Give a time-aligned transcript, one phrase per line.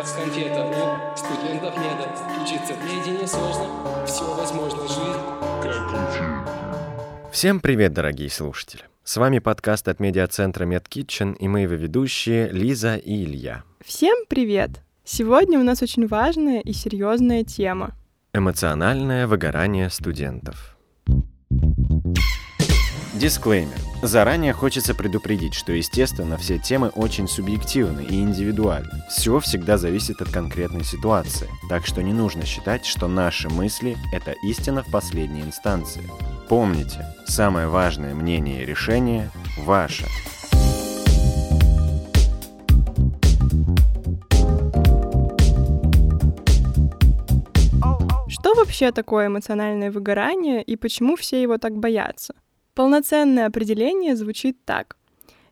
[0.00, 2.08] как конфета У студентов нет
[2.42, 3.66] Учиться наедине сложно
[4.06, 5.20] Все возможно, жизнь
[7.30, 8.82] Всем привет, дорогие слушатели!
[9.04, 13.62] С вами подкаст от медиацентра MedKitchen и мы его ведущие Лиза и Илья.
[13.84, 14.82] Всем привет!
[15.04, 17.92] Сегодня у нас очень важная и серьезная тема.
[18.32, 20.76] Эмоциональное выгорание студентов.
[23.20, 23.76] Дисклеймер.
[24.00, 29.04] Заранее хочется предупредить, что, естественно, все темы очень субъективны и индивидуальны.
[29.10, 34.34] Все всегда зависит от конкретной ситуации, так что не нужно считать, что наши мысли— это
[34.42, 36.00] истина в последней инстанции.
[36.48, 40.06] Помните, самое важное мнение и решение— ваше.
[48.28, 52.32] Что вообще такое эмоциональное выгорание и почему все его так боятся?
[52.80, 54.96] Полноценное определение звучит так.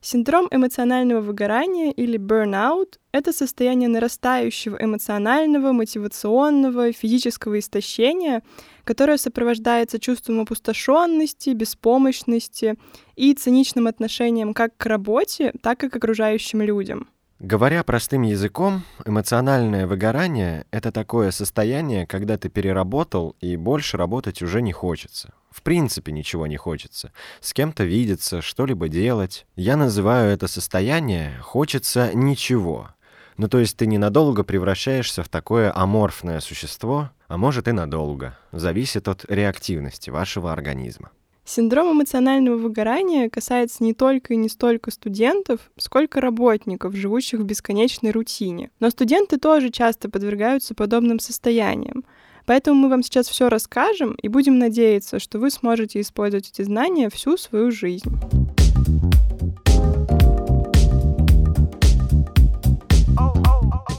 [0.00, 8.42] Синдром эмоционального выгорания или burnout— это состояние нарастающего эмоционального, мотивационного, физического истощения,
[8.84, 12.76] которое сопровождается чувством опустошенности, беспомощности
[13.14, 17.08] и циничным отношением как к работе, так и к окружающим людям.
[17.40, 24.62] Говоря простым языком, эмоциональное выгорание— это такое состояние, когда ты переработал и больше работать уже
[24.62, 25.34] не хочется.
[25.50, 27.12] В принципе ничего не хочется.
[27.40, 29.46] С кем-то видеться, что-либо делать.
[29.56, 32.90] Я называю это состояние «хочется ничего».
[33.36, 38.36] Ну то есть ты ненадолго превращаешься в такое аморфное существо, а может и надолго.
[38.50, 41.10] Зависит от реактивности вашего организма.
[41.44, 48.10] Синдром эмоционального выгорания касается не только и не столько студентов, сколько работников, живущих в бесконечной
[48.10, 48.70] рутине.
[48.80, 52.04] Но студенты тоже часто подвергаются подобным состояниям.
[52.48, 57.10] Поэтому мы вам сейчас все расскажем и будем надеяться, что вы сможете использовать эти знания
[57.10, 58.08] всю свою жизнь.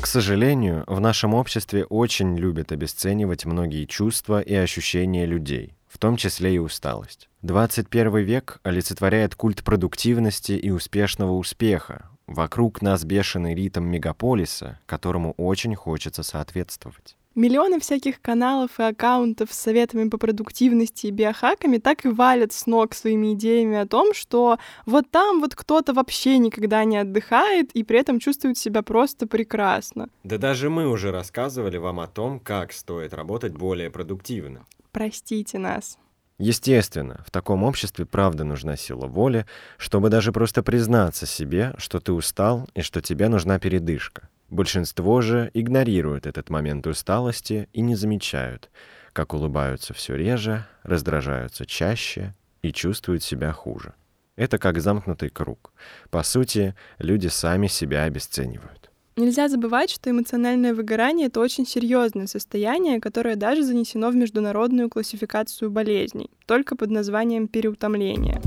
[0.00, 6.16] К сожалению, в нашем обществе очень любят обесценивать многие чувства и ощущения людей, в том
[6.16, 7.28] числе и усталость.
[7.42, 12.10] 21 век олицетворяет культ продуктивности и успешного успеха.
[12.28, 17.16] Вокруг нас бешеный ритм мегаполиса, которому очень хочется соответствовать.
[17.36, 22.64] Миллионы всяких каналов и аккаунтов с советами по продуктивности и биохаками так и валят с
[22.64, 27.84] ног своими идеями о том, что вот там вот кто-то вообще никогда не отдыхает и
[27.84, 30.08] при этом чувствует себя просто прекрасно.
[30.24, 34.64] Да даже мы уже рассказывали вам о том, как стоит работать более продуктивно.
[34.90, 35.98] Простите нас.
[36.38, 39.44] Естественно, в таком обществе правда нужна сила воли,
[39.76, 44.30] чтобы даже просто признаться себе, что ты устал и что тебе нужна передышка.
[44.48, 48.70] Большинство же игнорируют этот момент усталости и не замечают,
[49.12, 53.94] как улыбаются все реже, раздражаются чаще и чувствуют себя хуже.
[54.36, 55.72] Это как замкнутый круг.
[56.10, 58.90] По сути, люди сами себя обесценивают.
[59.16, 65.70] Нельзя забывать, что эмоциональное выгорание— это очень серьезное состояние, которое даже занесено в международную классификацию
[65.70, 68.42] болезней, только под названием переутомление.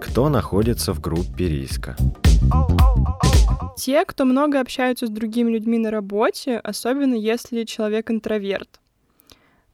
[0.00, 1.96] Кто находится в группе риска?
[3.78, 8.80] Те, кто много общаются с другими людьми на работе, особенно если человек интроверт.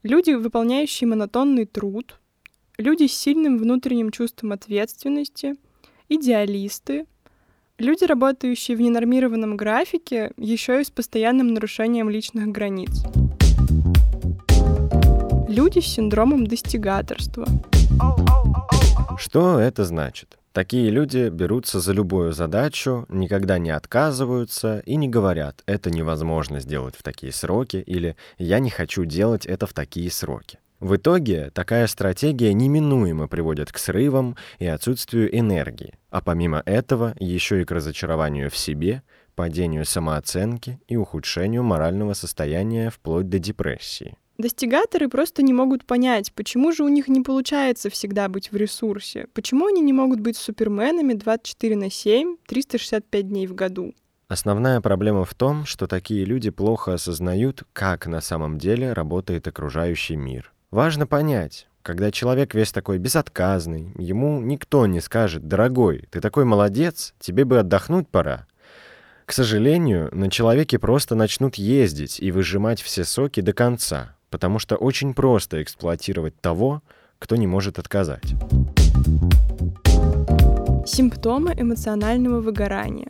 [0.03, 2.21] Люди, выполняющие монотонный труд,
[2.77, 5.55] люди с сильным внутренним чувством ответственности,
[6.11, 7.07] идеалисты,
[7.79, 13.05] люди, работающие в ненормированном графике, еще и с постоянным нарушением личных границ.
[15.49, 17.47] Люди с синдромом достигаторства.
[19.17, 20.37] Что это значит?
[20.55, 26.95] Такие люди берутся за любую задачу, никогда не отказываются и не говорят «это невозможно сделать
[26.95, 30.61] в такие сроки» или «я не хочу делать это в такие сроки».
[30.79, 37.61] В итоге такая стратегия неминуемо приводит к срывам и отсутствию энергии, а помимо этого еще
[37.61, 39.03] и к разочарованию в себе,
[39.35, 44.17] падению самооценки и ухудшению морального состояния вплоть до депрессии.
[44.37, 49.29] Достигаторы просто не могут понять, почему же у них не получается всегда быть в ресурсе,
[49.33, 53.95] почему они не могут быть суперменами 24 на 7, 365 дней в году.
[54.27, 60.17] Основная проблема в том, что такие люди плохо осознают, как на самом деле работает окружающий
[60.17, 60.53] мир.
[60.73, 67.15] Важно понять, когда человек весь такой безотказный, ему никто не скажет «Дорогой, ты такой молодец,
[67.21, 68.49] тебе бы отдохнуть пора».
[69.27, 74.75] К сожалению, на человеке просто начнут ездить и выжимать все соки до конца, потому что
[74.75, 76.83] очень просто эксплуатировать того,
[77.21, 78.35] кто не может отказать.
[80.85, 83.07] Симптомы эмоционального выгорания.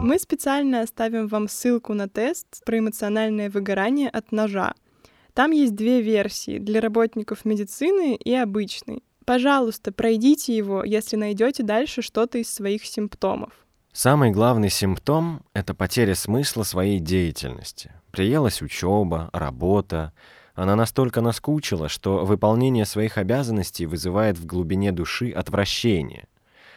[0.00, 4.74] Мы специально оставим вам ссылку на тест про эмоциональное выгорание от ножа.
[5.34, 9.04] Там есть две версии для работников медицины и обычной.
[9.24, 13.52] Пожалуйста, пройдите его, если найдете дальше что-то из своих симптомов.
[13.98, 17.92] Самый главный симптом— это потеря смысла своей деятельности.
[18.10, 20.12] Приелась учеба, работа.
[20.54, 26.28] Она настолько наскучила, что выполнение своих обязанностей вызывает в глубине души отвращение.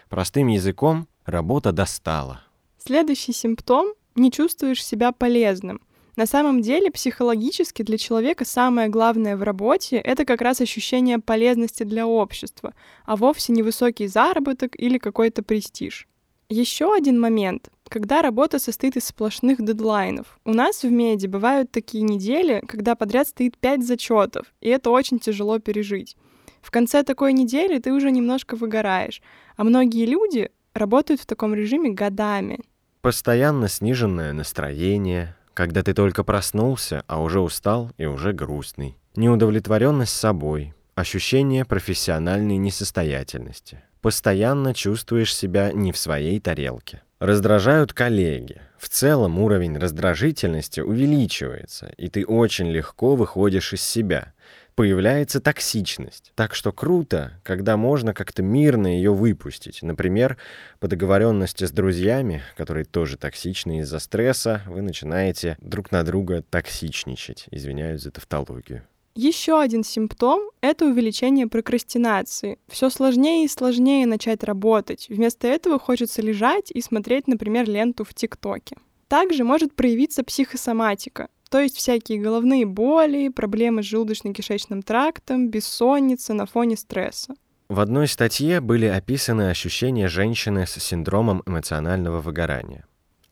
[0.07, 2.39] Простым языком работа достала.
[2.77, 5.81] Следующий симптом— не чувствуешь себя полезным.
[6.16, 11.83] На самом деле, психологически для человека самое главное в работе— это как раз ощущение полезности
[11.83, 12.74] для общества,
[13.06, 16.08] а вовсе не высокий заработок или какой-то престиж.
[16.51, 20.39] Еще один момент, когда работа состоит из сплошных дедлайнов.
[20.45, 25.19] У нас в меди бывают такие недели, когда подряд стоит 5 зачетов, и это очень
[25.19, 26.17] тяжело пережить.
[26.63, 29.21] В конце такой недели ты уже немножко выгораешь,
[29.57, 32.59] а многие люди работают в таком режиме годами.
[33.01, 38.97] Постоянно сниженное настроение, когда ты только проснулся, а уже устал и уже грустный.
[39.15, 47.01] Неудовлетворенность собой, ощущение профессиональной несостоятельности постоянно чувствуешь себя не в своей тарелке.
[47.19, 48.61] Раздражают коллеги.
[48.77, 54.33] В целом уровень раздражительности увеличивается, и ты очень легко выходишь из себя.
[54.75, 56.31] Появляется токсичность.
[56.35, 59.83] Так что круто, когда можно как-то мирно ее выпустить.
[59.83, 60.37] Например,
[60.79, 67.47] по договоренности с друзьями, которые тоже токсичны из-за стресса, вы начинаете друг на друга токсичничать.
[67.51, 68.83] Извиняюсь за тавтологию.
[69.21, 72.57] Еще один симптом— это увеличение прокрастинации.
[72.69, 75.07] Все сложнее и сложнее начать работать.
[75.10, 78.77] Вместо этого хочется лежать и смотреть, например, ленту в ТикТоке.
[79.10, 86.45] Также может проявиться психосоматика, то есть всякие головные боли, проблемы с желудочно-кишечным трактом, бессонница на
[86.45, 87.33] фоне стресса.
[87.68, 92.86] В одной статье были описаны ощущения женщины с синдромом эмоционального выгорания.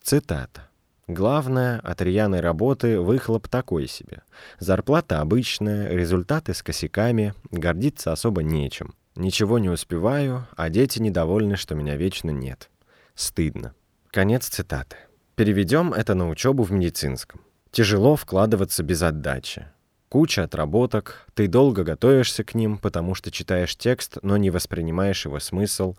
[0.04, 0.67] Цитата.
[1.08, 4.24] Главное, от рьяной работы выхлоп такой себе.
[4.60, 8.94] Зарплата обычная, результаты с косяками, гордиться особо нечем.
[9.16, 12.70] Ничего не успеваю, а дети недовольны, что меня вечно нет.
[13.16, 13.74] Стыдно.
[14.12, 14.98] Конец цитаты.
[15.36, 17.42] Переведем это на учебу в медицинском.
[17.72, 19.68] Тяжело вкладываться без отдачи.
[20.10, 25.40] Куча отработок, ты долго готовишься к ним, потому что читаешь текст, но не воспринимаешь его
[25.40, 25.96] смысл.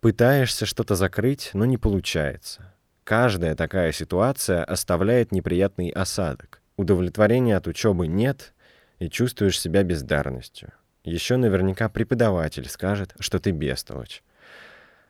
[0.00, 2.72] Пытаешься что-то закрыть, но не получается.
[3.10, 6.62] Каждая такая ситуация оставляет неприятный осадок.
[6.76, 8.54] Удовлетворения от учебы нет,
[9.00, 10.70] и чувствуешь себя бездарностью.
[11.02, 14.22] Еще наверняка преподаватель скажет, что ты бестолочь.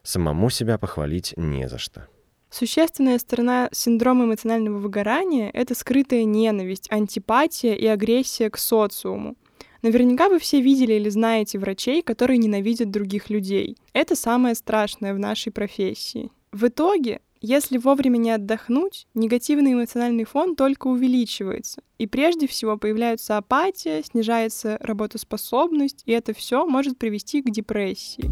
[0.03, 2.07] Самому себя похвалить не за что.
[2.49, 9.37] Существенная сторона синдрома эмоционального выгорания— это скрытая ненависть, антипатия и агрессия к социуму.
[9.83, 13.77] Наверняка вы все видели или знаете врачей, которые ненавидят других людей.
[13.93, 16.31] Это самое страшное в нашей профессии.
[16.51, 21.83] В итоге если вовремя не отдохнуть, негативный эмоциональный фон только увеличивается.
[21.99, 28.31] И прежде всего появляется апатия, снижается работоспособность, и это все может привести к депрессии.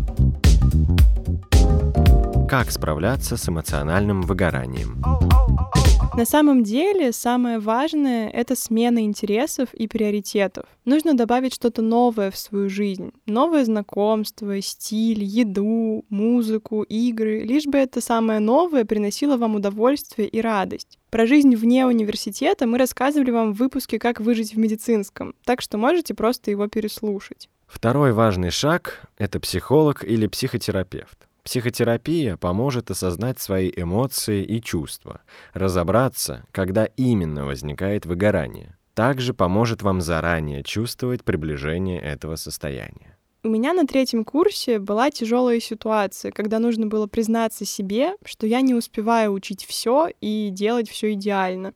[2.48, 5.02] Как справляться с эмоциональным выгоранием?
[6.18, 10.64] На самом деле, самое важное— это смена интересов и приоритетов.
[10.84, 13.12] Нужно добавить что-то новое в свою жизнь.
[13.26, 17.42] Новое знакомство, стиль, еду, музыку, игры.
[17.44, 20.98] Лишь бы это самое новое приносило вам удовольствие и радость.
[21.10, 25.78] Про жизнь вне университета мы рассказывали вам в выпуске «Как выжить в медицинском», так что
[25.78, 27.48] можете просто его переслушать.
[27.68, 31.27] Второй важный шаг— это психолог или психотерапевт.
[31.48, 35.22] Психотерапия поможет осознать свои эмоции и чувства,
[35.54, 38.76] разобраться, когда именно возникает выгорание.
[38.92, 43.16] Также поможет вам заранее чувствовать приближение этого состояния.
[43.42, 48.60] У меня на третьем курсе была тяжелая ситуация, когда нужно было признаться себе, что я
[48.60, 51.72] не успеваю учить все и делать все идеально.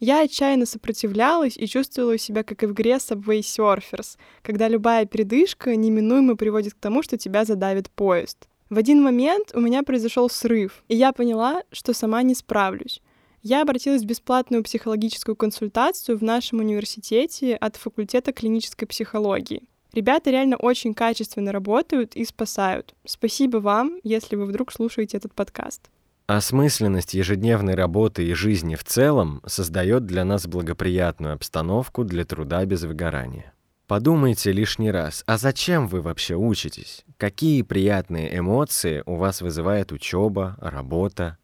[0.00, 5.76] Я отчаянно сопротивлялась и чувствовала себя как и в игре Subway Surfers, когда любая передышка
[5.76, 8.49] неминуемо приводит к тому, что тебя задавит поезд.
[8.70, 13.02] В один момент у меня произошел срыв, и я поняла, что сама не справлюсь.
[13.42, 19.64] Я обратилась в бесплатную психологическую консультацию в нашем университете от факультета клинической психологии.
[19.92, 22.94] Ребята реально очень качественно работают и спасают.
[23.04, 25.90] Спасибо вам, если вы вдруг слушаете этот подкаст.
[26.28, 32.84] Осмысленность ежедневной работы и жизни в целом создает для нас благоприятную обстановку для труда без
[32.84, 33.52] выгорания.
[33.90, 37.04] Подумайте лишний раз, а зачем вы вообще учитесь?
[37.16, 41.38] Какие приятные эмоции у вас вызывает учеба, работа?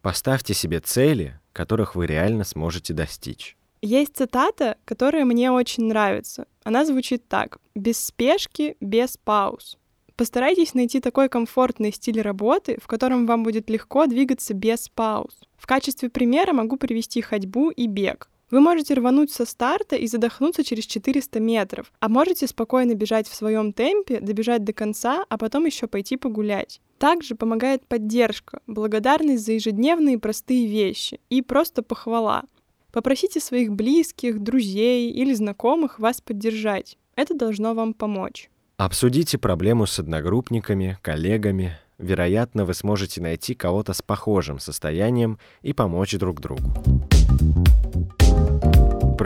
[0.00, 3.56] Поставьте себе цели, которых вы реально сможете достичь.
[3.82, 6.46] Есть цитата, которая мне очень нравится.
[6.62, 7.58] Она звучит так.
[7.74, 9.76] «Без спешки, без пауз».
[10.14, 15.40] Постарайтесь найти такой комфортный стиль работы, в котором вам будет легко двигаться без пауз.
[15.56, 18.28] В качестве примера могу привести ходьбу и бег.
[18.50, 23.34] Вы можете рвануть со старта и задохнуться через 400 метров, а можете спокойно бежать в
[23.34, 26.80] своем темпе, добежать до конца, а потом еще пойти погулять.
[26.98, 32.44] Также помогает поддержка, благодарность за ежедневные простые вещи и просто похвала.
[32.90, 36.96] Попросите своих близких, друзей или знакомых вас поддержать.
[37.16, 38.48] Это должно вам помочь.
[38.78, 41.76] Обсудите проблему с одногруппниками, коллегами.
[41.98, 46.72] Вероятно, вы сможете найти кого-то с похожим состоянием и помочь друг другу.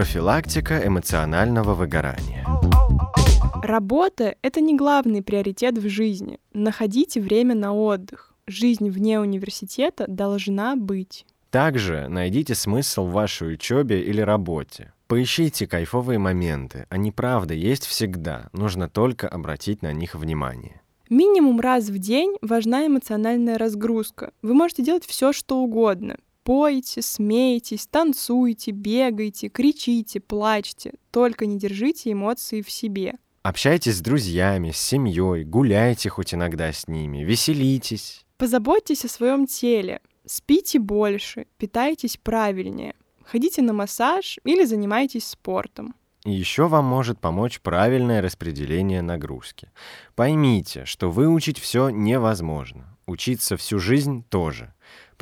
[0.03, 2.45] Профилактика эмоционального выгорания.
[3.63, 6.41] Работа— это не главный приоритет в жизни.
[6.53, 8.35] Находите время на отдых.
[8.49, 11.25] Жизнь вне университета должна быть.
[11.51, 14.93] Также найдите смысл в вашей учебе или работе.
[15.07, 16.87] Поищите кайфовые моменты.
[16.89, 18.49] Они правда есть всегда.
[18.53, 20.81] Нужно только обратить на них внимание.
[21.11, 24.33] Минимум раз в день важна эмоциональная разгрузка.
[24.43, 26.17] Вы можете делать все, что угодно.
[26.45, 30.95] Пойте, смейтесь, танцуйте, бегайте, кричите, плачьте.
[31.13, 33.15] Только не держите эмоции в себе.
[33.43, 38.25] Общайтесь с друзьями, с семьей, гуляйте хоть иногда с ними, веселитесь.
[38.39, 40.01] Позаботьтесь о своем теле.
[40.27, 42.95] Спите больше, питайтесь правильнее.
[43.25, 45.95] Ходите на массаж или занимайтесь спортом.
[46.25, 49.71] И еще вам может помочь правильное распределение нагрузки.
[50.15, 52.97] Поймите, что выучить все невозможно.
[53.07, 54.73] Учиться всю жизнь тоже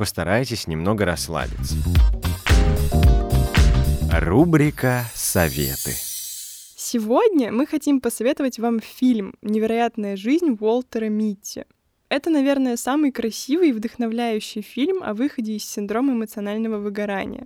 [0.01, 1.75] постарайтесь немного расслабиться.
[4.11, 5.91] Рубрика «Советы».
[6.75, 11.65] Сегодня мы хотим посоветовать вам фильм «Невероятная жизнь Уолтера Митти».
[12.09, 17.45] Это, наверное, самый красивый и вдохновляющий фильм о выходе из синдрома эмоционального выгорания.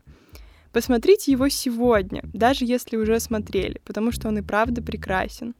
[0.71, 5.55] Посмотрите его сегодня, даже если уже смотрели, потому что он и правда прекрасен.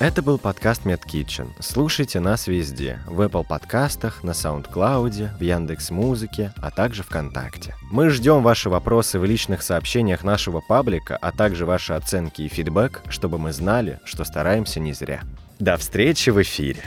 [0.00, 1.50] Это был подкаст MedKitchen.
[1.60, 2.98] Слушайте нас везде.
[3.06, 7.76] В Apple подкастах, на SoundCloud, в Яндекс Музыке, а также ВКонтакте.
[7.92, 13.02] Мы ждем ваши вопросы в личных сообщениях нашего паблика, а также ваши оценки и фидбэк,
[13.08, 15.22] чтобы мы знали, что стараемся не зря.
[15.60, 16.82] До встречи в эфире!